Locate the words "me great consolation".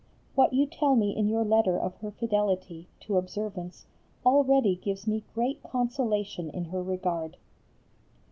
5.05-6.49